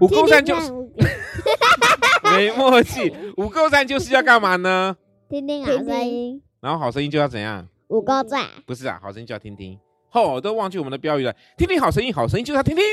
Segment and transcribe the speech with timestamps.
[0.00, 0.70] 五够赞就是
[2.34, 4.96] 没默契，五够赞就是要干嘛呢？
[5.28, 7.66] 听听好声音，然后好声音就要怎样？
[7.88, 9.78] 五够赞不是啊，好声音就要听听。
[10.12, 12.84] 哦，都忘记我们的标语了，听听好声音，好声音就是要听听。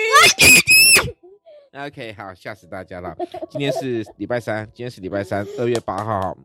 [1.73, 3.15] OK，好，吓死大家了。
[3.49, 6.37] 今天是礼拜三，今天是礼拜三，二月八号。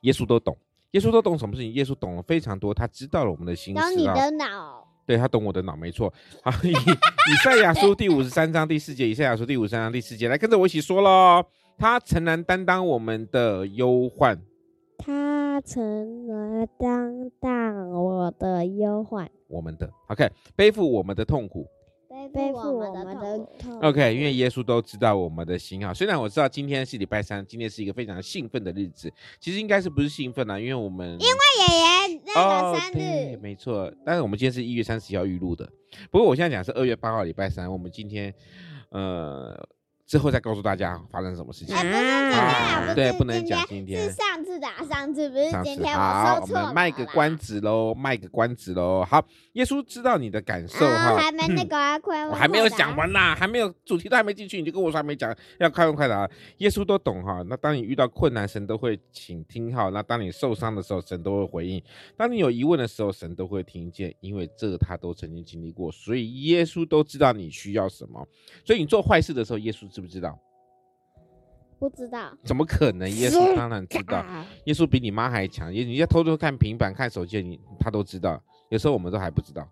[0.00, 0.56] 耶稣都懂，
[0.92, 1.72] 耶稣都懂什么事情？
[1.74, 3.80] 耶稣懂了非常多，他知道了我们的心思。
[3.80, 6.12] 懂你的脑，对，他懂我的脑，没错。
[6.42, 11.42] 好，以以赛亚书第五十三章第四节，以赛亚书第五十三章第四节，来跟着我一起说喽。
[11.78, 14.38] 他诚然担当我们的忧患，
[14.98, 21.66] 他诚然担当我的忧患，我们的 OK，背负我们的痛苦。
[22.32, 23.14] 背负我们的
[23.58, 23.80] 痛。
[23.80, 25.92] OK，因为耶稣都知道我们的心哈。
[25.92, 30.58] 虽然我知道今天是礼拜三，今天是一个非常兴奋的日子，其实应该是不是兴奋啊？
[30.58, 33.92] 因为我们因为爷爷那个生日，哦、没错。
[34.04, 35.68] 但是我们今天是一月三十号预录的，
[36.10, 37.70] 不过我现在讲是二月八号礼拜三。
[37.70, 38.34] 我们今天
[38.90, 39.68] 呃。
[40.08, 41.76] 之后再告诉大家发生什么事情。
[41.76, 44.08] 啊，对，不能讲今天。
[44.08, 45.94] 是上次的，上次不是今天。
[45.94, 49.04] 好，我们卖个关子喽，卖个关子喽。
[49.04, 51.14] 好，耶稣知道你的感受哈。
[51.18, 56.26] 还没那个快问，我还没有讲完呐，还没有主题都还没进去，你就跟我说还没讲，要快问快答。
[56.56, 57.42] 耶稣都懂哈。
[57.46, 59.90] 那当你遇到困难，神都会倾听哈。
[59.90, 61.78] 那当你受伤的时候，神都会回应；
[62.16, 68.26] 当你有疑问的时候，神都会听见，因为这他都曾经经历过，所以耶稣都知道你需要什么。
[68.64, 69.86] 所以你做坏事的时候，耶稣。
[69.98, 70.38] 知不知道？
[71.78, 72.32] 不知道。
[72.44, 73.08] 怎么可能？
[73.10, 74.24] 耶稣当然知道。
[74.64, 75.72] 耶稣比你妈还强。
[75.72, 78.40] 耶，你要偷偷看平板、看手机，你他都知道。
[78.68, 79.66] 有时候我们都还不知道，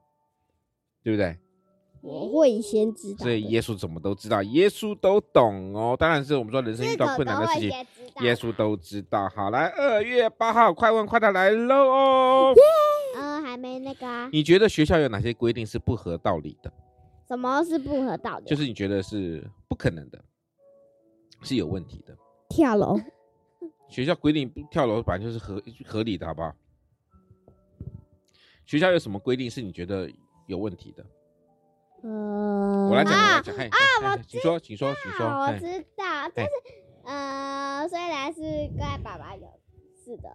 [1.02, 1.36] 对不对？
[2.02, 3.18] 我会先知道。
[3.18, 4.42] 所以耶稣怎么都知道？
[4.44, 5.96] 耶稣都懂哦。
[5.98, 7.70] 当然是我们说人生遇到困难的事情，
[8.20, 9.28] 耶稣都知道。
[9.34, 12.54] 好，来，二月八号，快问快答来喽哦。
[13.18, 14.28] 嗯，还没那个。
[14.30, 16.72] 你觉得学校有哪些规定是不合道理的？
[17.26, 18.44] 什么是不合道理？
[18.46, 20.24] 就是你觉得是不可能的，
[21.42, 22.16] 是有问题的。
[22.48, 22.98] 跳楼？
[23.88, 26.54] 学校规定不跳楼，本来就是合合理的，好不好？
[28.64, 30.10] 学校有什么规定是你觉得
[30.46, 31.06] 有问题的？
[32.02, 33.54] 呃，我来讲，我来讲。
[33.68, 35.26] 啊，我请说，请说，请说。
[35.26, 36.50] 我知道，但是，
[37.04, 38.40] 呃，虽然是
[38.76, 39.46] 怪爸爸有
[40.04, 40.28] 是的。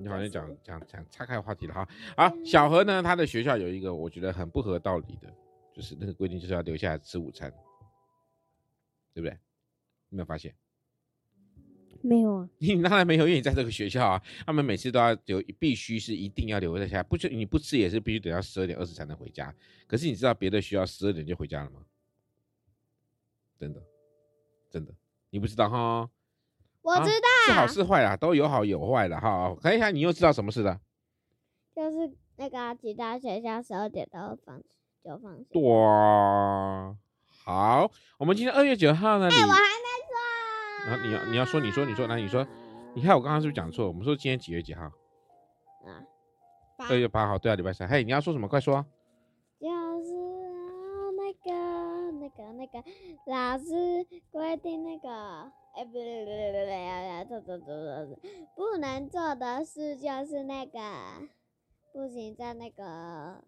[0.00, 1.88] 你好像讲讲讲岔开话题了哈。
[2.16, 5.32] 好，小何呢，他的学校有一个我觉得很不合道理的。
[5.74, 7.52] 就是那个规定，就是要留下来吃午餐，
[9.18, 9.32] 对不对？
[10.10, 10.54] 有没有发现？
[12.00, 12.48] 没有啊。
[12.58, 19.52] 你当然没有，因为你在这个学校啊，他们每次都要留，必须是一定要留在下，不就你不吃也是必须等到十二点二十才能回家。
[19.88, 21.84] 可是你知道别的学校十二点就回家了吗？
[23.58, 23.82] 真的，
[24.70, 24.94] 真的，
[25.30, 26.08] 你不知道哈？
[26.82, 29.52] 我知道，啊、是好是坏啦，都有好有坏的哈。
[29.60, 30.80] 看一下，你又知道什么事了？
[31.74, 34.62] 就是那个其他学校十二点都要放
[35.60, 36.96] 哇，
[37.48, 39.26] 好，我们今天二月九号呢？
[39.26, 40.90] 哎、欸，我还没说。
[40.90, 42.46] 然后，你要你要说，你说，你说，那你说，
[42.92, 43.88] 你看我刚刚是不是讲错？
[43.88, 44.82] 我们说今天几月几号？
[44.82, 44.92] 啊，
[46.90, 47.88] 二月八号，对啊，礼拜三。
[47.88, 48.46] 嘿，你要说什么？
[48.46, 48.84] 快说。
[49.58, 49.66] 就
[50.02, 50.12] 是
[51.16, 52.84] 那个那个那个
[53.24, 58.18] 老师规定那个，哎、欸，不对不对不对，错错错错错，
[58.54, 60.78] 不能做的事就是那个，
[61.94, 63.42] 不行在那个。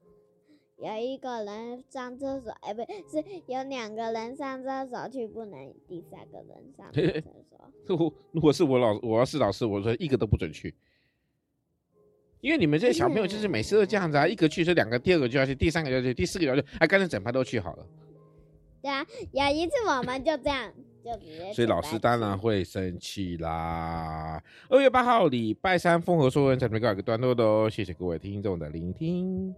[0.82, 7.20] 有一个人上厕所，哎，不是，有两个人上厕所去，不能第三个人上厕
[7.50, 8.12] 所。
[8.32, 10.74] 如果是我老，我要是老师，我说一个都不准去，
[12.40, 17.86] 因为你们这些小朋友就是每次都这样子啊，一个去，是两个，第二个就要去，第三个就要去，第四个就要去，哎，干脆整排都去好了。
[18.80, 20.72] 对啊，有一次我们就这样，
[21.04, 21.52] 就直接。
[21.52, 24.42] 所以老师当然会生气啦。
[24.70, 29.54] 二月八号礼拜三，风和说文在这边告一个段落的哦，谢谢各位听众的聆听。